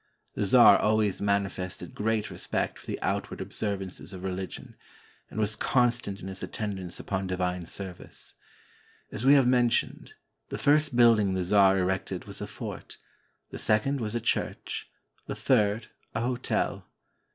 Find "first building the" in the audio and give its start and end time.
10.57-11.43